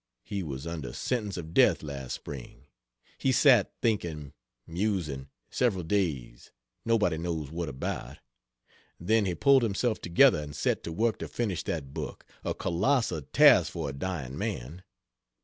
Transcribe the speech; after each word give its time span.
He 0.23 0.41
was 0.41 0.65
under, 0.65 0.93
sentence 0.93 1.37
of 1.37 1.53
death 1.53 1.83
last 1.83 2.13
spring; 2.13 2.65
he 3.19 3.31
sat 3.31 3.71
thinking, 3.83 4.33
musing, 4.65 5.29
several 5.51 5.83
days 5.83 6.49
nobody 6.83 7.19
knows 7.19 7.51
what 7.51 7.69
about; 7.69 8.17
then 8.99 9.25
he 9.25 9.35
pulled 9.35 9.61
himself 9.61 10.01
together 10.01 10.39
and 10.41 10.55
set 10.55 10.81
to 10.85 10.91
work 10.91 11.19
to 11.19 11.27
finish 11.27 11.61
that 11.65 11.93
book, 11.93 12.25
a 12.43 12.55
colossal 12.55 13.21
task 13.21 13.71
for 13.73 13.89
a 13.91 13.93
dying 13.93 14.35
man. 14.39 14.81